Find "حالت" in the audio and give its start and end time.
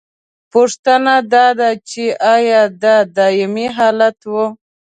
3.77-4.17